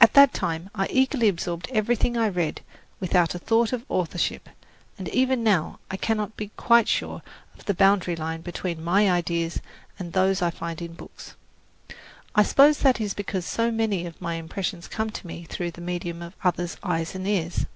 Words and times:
At 0.00 0.14
that 0.14 0.32
time 0.32 0.70
I 0.74 0.86
eagerly 0.88 1.28
absorbed 1.28 1.68
everything 1.70 2.16
I 2.16 2.26
read 2.28 2.62
without 3.00 3.34
a 3.34 3.38
thought 3.38 3.70
of 3.70 3.84
authorship, 3.90 4.48
and 4.96 5.10
even 5.10 5.44
now 5.44 5.78
I 5.90 5.98
cannot 5.98 6.38
be 6.38 6.52
quite 6.56 6.88
sure 6.88 7.20
of 7.54 7.66
the 7.66 7.74
boundary 7.74 8.16
line 8.16 8.40
between 8.40 8.82
my 8.82 9.10
ideas 9.10 9.60
and 9.98 10.14
those 10.14 10.40
I 10.40 10.48
find 10.48 10.80
in 10.80 10.94
books. 10.94 11.34
I 12.34 12.44
suppose 12.44 12.78
that 12.78 12.98
is 12.98 13.12
because 13.12 13.44
so 13.44 13.70
many 13.70 14.06
of 14.06 14.22
my 14.22 14.36
impressions 14.36 14.88
come 14.88 15.10
to 15.10 15.26
me 15.26 15.44
through 15.44 15.72
the 15.72 15.82
medium 15.82 16.22
of 16.22 16.32
others' 16.42 16.78
eyes 16.82 17.14
and 17.14 17.28
ears. 17.28 17.66